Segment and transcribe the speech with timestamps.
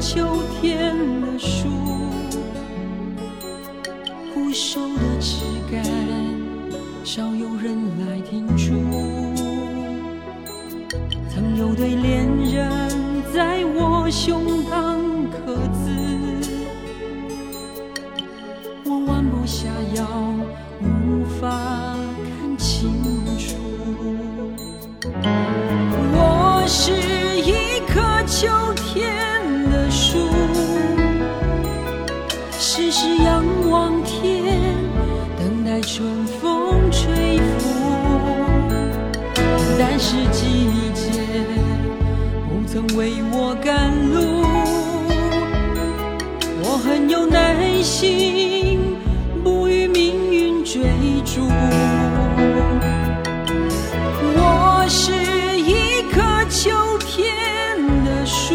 [0.00, 1.68] 秋天的树，
[4.32, 5.84] 枯瘦的枝干，
[7.04, 8.72] 少有人来停驻。
[11.28, 12.90] 曾有对恋人
[13.34, 14.49] 在我胸
[42.96, 44.44] 为我赶路，
[46.62, 48.96] 我很有耐心，
[49.44, 50.82] 不与命运追
[51.24, 51.48] 逐。
[54.36, 55.12] 我是
[55.60, 58.10] 一棵秋天的。
[58.26, 58.54] 树，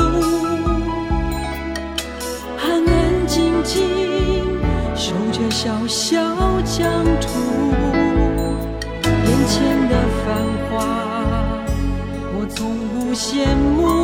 [2.58, 3.84] 安安静静
[4.96, 6.18] 守着小小
[6.64, 7.28] 疆土，
[9.04, 9.94] 眼前的
[10.24, 10.26] 繁
[10.70, 10.74] 华
[12.38, 13.46] 我从不羡
[13.76, 13.95] 慕，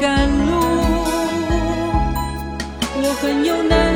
[0.00, 0.52] 赶路，
[3.02, 3.87] 我很有难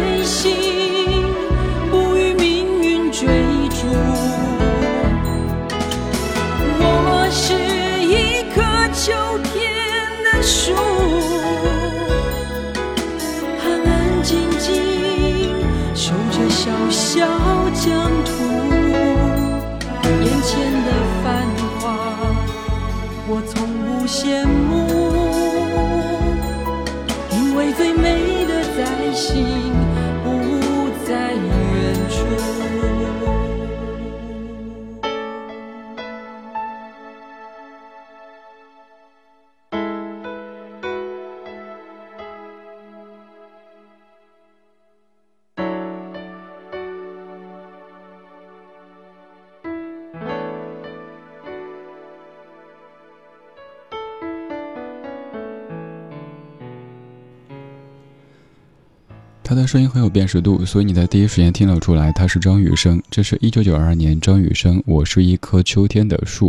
[59.55, 63.03] 他的声音很有辨识度，所以你在第一时间听了出来，他是张雨生。
[63.11, 66.49] 这是一九九二年张雨生《我是一棵秋天的树》。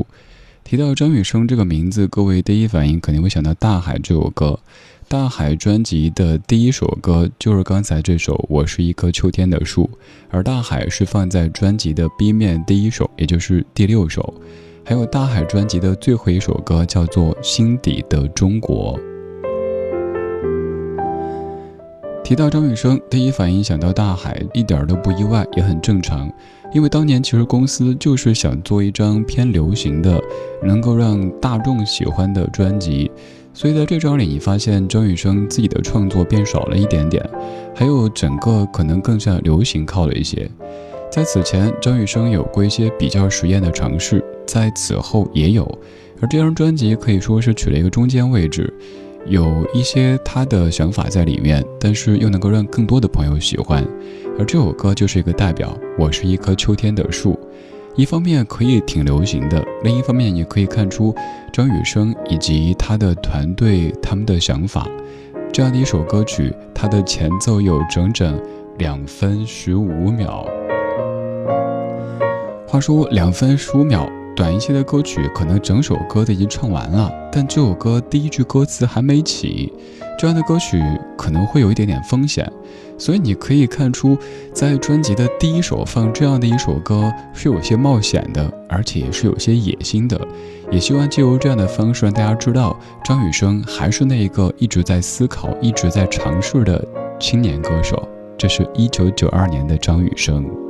[0.63, 4.57] 提到张雨生这个名字，各位第一反应肯定会想到《大海》这首歌。
[5.09, 9.83] 《大海》专辑的第一首歌就是刚才这首《我是一棵秋天的树》，
[10.29, 14.33] 而《大海》是放在专辑的 B 面第一首，也就是第六首。
[14.85, 18.97] 还有《大海》专辑的最后一首歌叫做《心底的中国》。
[22.23, 26.31] 提到张雨生，第一反应想到大海，一点都不意外，也很正常。
[26.73, 30.21] 因为当年其实公司就是想做一张偏流行的，
[30.63, 33.11] 能够让大众喜欢的专辑，
[33.53, 37.23] 所以在这张里，你发现张雨生自己的创作变少了一点点，
[37.75, 40.49] 还有整个可能更像流行靠了一些。
[41.11, 45.63] 在此前，张雨生有过一些比较实验的尝试，在此后也有。
[46.21, 48.73] 而这张专辑可以说是取了一个中间位置，
[49.25, 53.85] 有一些他的想法在里面，但是又能够让更多的朋友喜欢。
[54.37, 57.39] 而这首歌就是一个代表，我是一棵秋天的树。
[57.95, 61.15] 一方面可以挺流行的，另一方面也可以看出
[61.51, 64.87] 张雨生以及他的团队他们的想法。
[65.53, 68.41] 这样的一首歌曲，它的前奏有整整
[68.79, 70.45] 两分十五秒。
[72.67, 74.09] 话说两分十五秒。
[74.35, 79.71] 短一些的歌曲，可能整首歌都已经唱完了，但这首歌第一句歌词还没起，
[80.17, 80.81] 这样的歌曲
[81.17, 82.51] 可能会有一点点风险，
[82.97, 84.17] 所以你可以看出，
[84.51, 90.19] 在专辑的第一首放这样的一首歌是有些冒险的，而且是有些野心的。
[90.71, 96.83] 也希望借由这样的方式让大家知道，张雨生还是那一个一直在思考、一直在尝试的
[97.19, 98.07] 青年歌手。
[98.35, 100.62] 这是一九九二年的张雨生。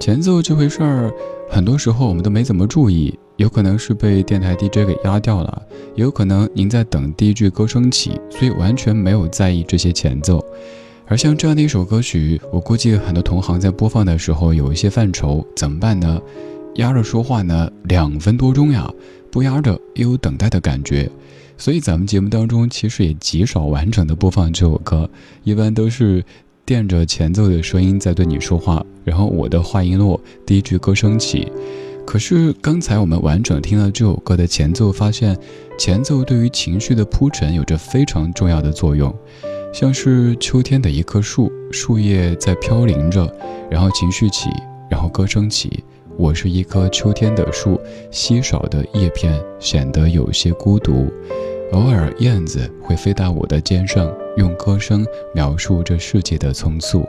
[0.00, 1.10] 前奏这回事儿，
[1.48, 5.62] 很多时候我们都没怎么注意，有可能是被电台 DJ 给压掉了，
[5.94, 10.44] 也有可能您在等第一句歌声起，所以完全没有在意这些前奏。
[11.06, 16.20] 而像这样的一首歌曲，我估计很多同行在播放的时候有一些犯愁，怎么办呢？
[16.74, 18.90] 压着说话呢，两分多钟呀，
[19.30, 21.08] 不压着又有等待的感觉，
[21.56, 25.08] 所以咱们节目当中其实也极少完整的播放这首歌，
[25.44, 26.22] 一般都是。
[26.66, 31.52] 垫着前奏的声音在对你说话，然后我的话音落，第一句歌声起。
[32.06, 35.36] 可是刚才我们完整听了这首歌的前奏，发现
[35.78, 39.14] 前奏对于情绪的铺陈有着非常重要的作用，
[39.72, 43.30] 像是秋天的一棵树，树叶在飘零着，
[43.70, 44.48] 然后情绪起，
[44.90, 45.84] 然后歌声起。
[46.16, 47.80] 我是一棵秋天的树，
[48.10, 51.12] 稀少的叶片显得有些孤独。
[51.74, 55.04] 偶尔，燕子会飞到我的肩上，用歌声
[55.34, 57.04] 描述这世界的匆促。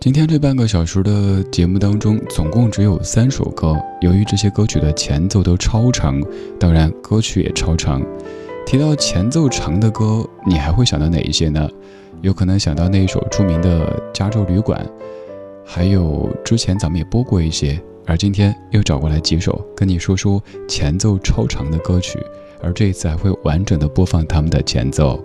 [0.00, 3.76] 今天这半个小时的节目当中，总共只有三首歌。
[4.00, 6.20] 由于这些歌曲的前奏都超长，
[6.58, 8.02] 当然歌曲也超长。
[8.66, 11.70] 提到前奏长的歌，你还会想到哪一些呢？
[12.22, 14.84] 有可能想到那一首著名的《加州旅馆》，
[15.64, 17.80] 还有之前咱们也播过一些。
[18.06, 22.18] 而今天又找过来几首跟你说说前奏超长的歌曲，
[22.62, 25.22] 而这一次还会完整的播放他们的前奏。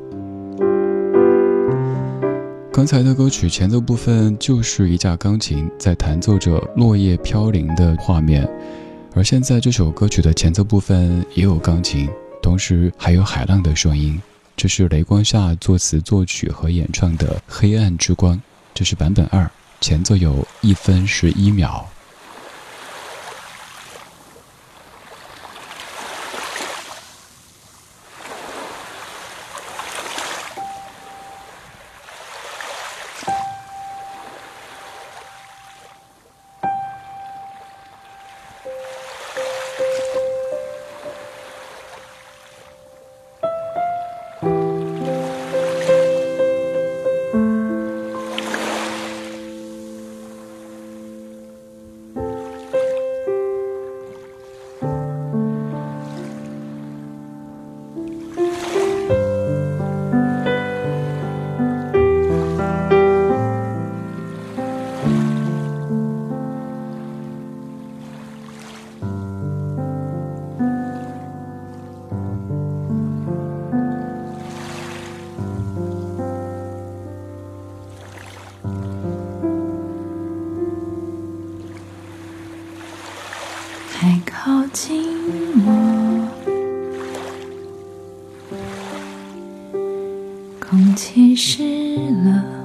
[2.73, 8.49] 刚才的歌曲前奏部分就是一架钢琴在弹奏着落叶飘零的画面，
[9.13, 12.09] 而现在这首歌曲的前奏部分也有钢琴，
[12.41, 14.19] 同时还有海浪的声音。
[14.57, 18.35] 这是雷光夏作词作曲和演唱的《黑暗之光》，
[18.73, 19.49] 这是版本二，
[19.81, 21.85] 前奏有一分十一秒。
[90.71, 91.61] 空气湿
[92.23, 92.60] 了。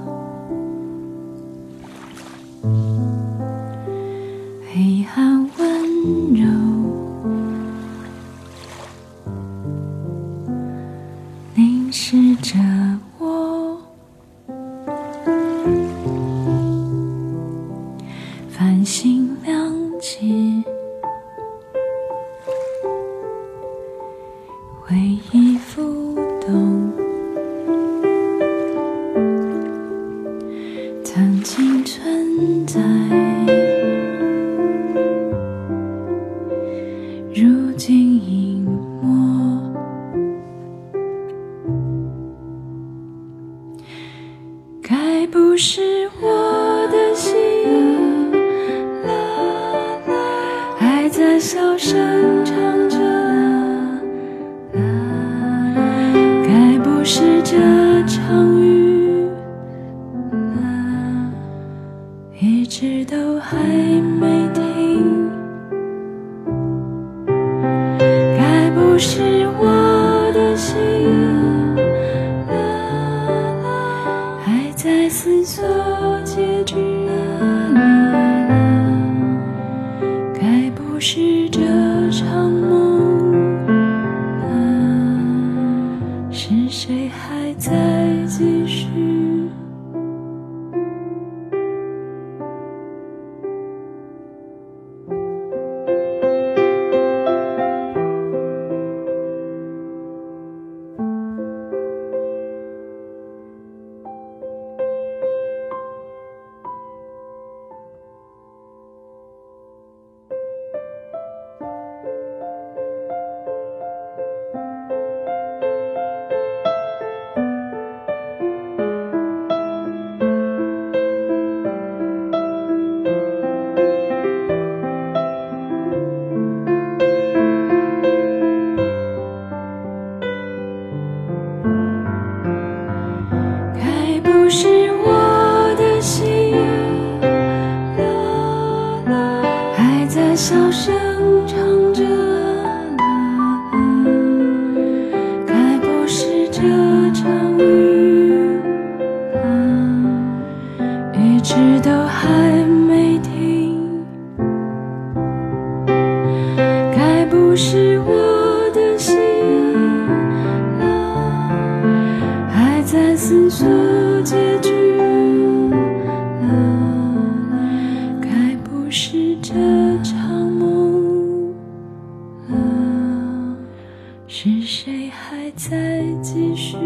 [175.56, 176.76] 谁还在继续？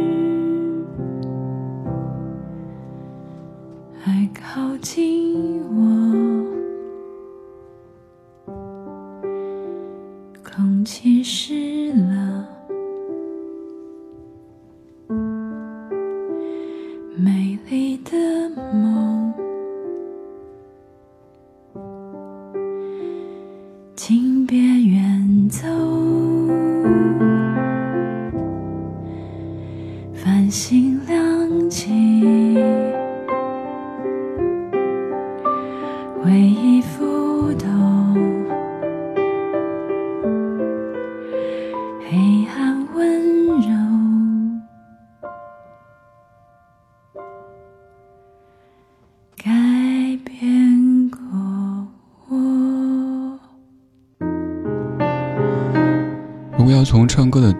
[4.05, 5.20] 爱靠近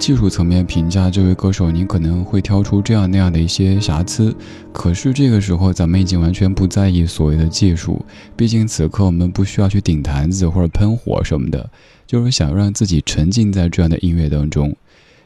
[0.01, 4.35] 技术层面评价这位歌手，您可能会挑出这样那样的一些瑕疵。
[4.73, 8.03] 可是这个时候，咱们已经完全不在意所谓的技术，
[8.35, 11.69] 毕竟此刻我们不需要去顶坛子或者喷火什么的，
[12.07, 14.75] 就是想让自己沉浸在这样的音乐当中。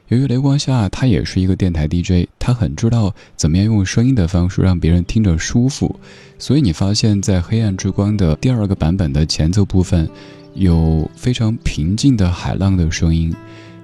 [0.09, 5.95] 由于雷光夏他也是一个电台 DJ，他很知道怎么样用声音的方式让别人听着舒服，
[6.37, 10.11] 所以你发现，在《黑暗之光》的第二个版本的前奏部分，
[10.55, 13.33] 有非常平静的海浪的声音。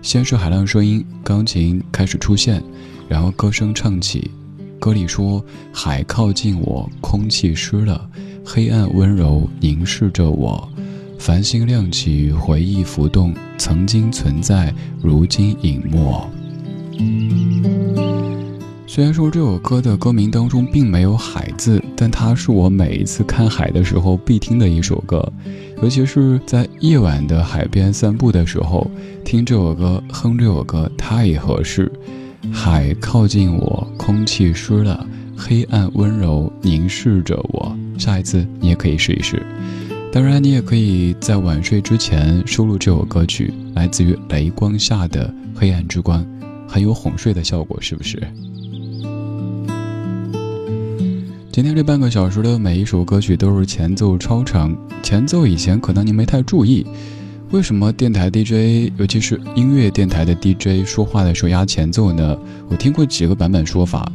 [0.02, 2.62] 先是海浪声音，钢琴开始出现，
[3.09, 4.30] 然后歌声唱起。
[4.78, 8.09] 歌里说：“海靠近我，空气湿了，
[8.45, 10.66] 黑暗温柔凝视着我。”
[11.21, 16.30] 繁星亮起，回忆浮动，曾经存在，如今隐没。
[18.92, 25.32] 虽然说这首歌的歌名当中并没有“海”字，但它是我每一次看海的时候必听的一首歌，
[25.80, 28.90] 尤其是在夜晚的海边散步的时候，
[29.25, 31.88] 听这首歌，哼这首歌太合适。
[32.52, 35.06] 海靠近我，空气湿了，
[35.37, 37.73] 黑暗温柔凝视着我。
[37.97, 39.40] 下一次你也可以试一试。
[40.11, 46.25] 当然，你也可以在晚睡之前收录这首歌曲，来自于雷光下的《黑暗之光》，
[46.66, 48.20] 很有哄睡的效果，是不是？
[51.60, 56.86] 今天这半个小时的每一首歌曲都是前奏超长，前奏以前可能您没太注意，
[57.50, 62.34] 为什么电台 DJ，尤其是音乐电台的 DJ 说话的时候压前奏呢？
[62.70, 64.10] 我听过几个版本说法，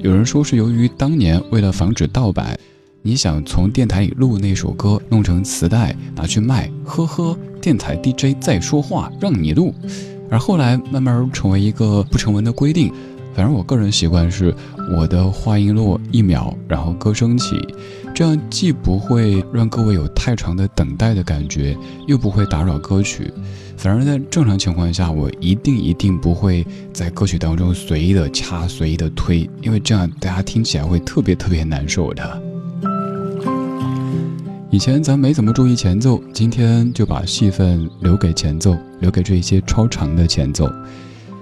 [0.00, 2.54] 有人说是由于当年为了防止盗版。
[3.00, 6.70] 你想从电台里录那首歌，弄成磁带拿去卖？
[6.84, 9.74] 呵呵，电台 DJ 在说话，让你录。
[10.30, 12.92] 而后来慢慢成为一个不成文的规定。
[13.40, 14.54] 反正我个人习惯是，
[14.94, 17.56] 我的话音落一秒，然后歌声起，
[18.14, 21.74] 这样既不会让各位有太长的等待的感觉，
[22.06, 23.32] 又不会打扰歌曲。
[23.78, 32.42] 反而在正常情况下，我一定一定不会在歌曲当中随意的掐、随意的推，因为这样大家听起来会特别特别难受的。
[34.70, 40.70] 以前咱没怎么注意前奏，今天就把戏份留给前奏，留给这一些超长的前奏。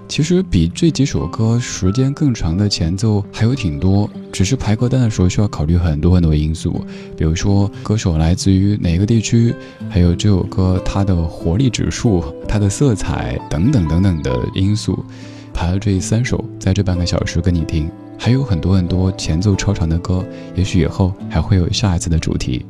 [0.09, 6.83] 其实比这几首歌时间更长的前奏还有挺多，只是排歌单的时候需要考虑很多很多因素，
[7.15, 9.53] 比如说歌手来自于哪个地区，
[9.87, 15.05] 还有这首歌它的活力指数、它的色彩等等等等的因素。
[15.53, 22.65] 排了这三首，在这半个小时跟你听，还有很多很多前奏超长的歌，也许以后还会有下一次的主题。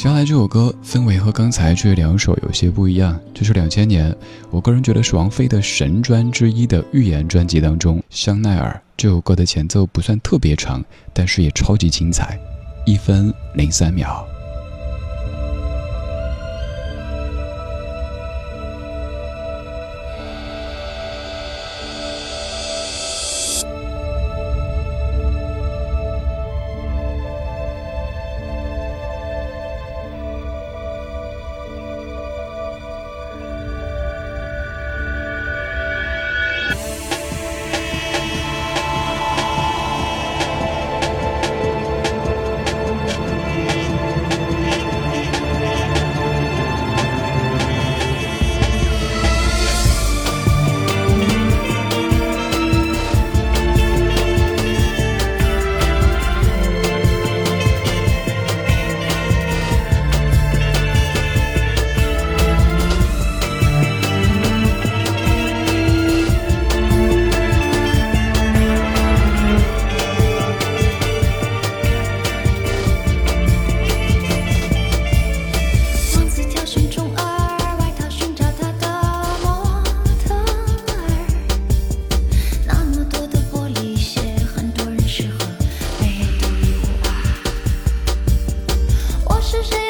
[0.00, 4.16] 接下来这首歌氛围和刚才这两首有些不一样，这是两千年，
[4.50, 10.82] 我个人觉得是王菲的神专之一的《预言》专辑当中，《香奈儿》这首歌的前奏不算特别长，
[11.12, 12.40] 但是也超级精彩，
[12.86, 14.26] 一分零三秒。
[89.50, 89.89] 是谁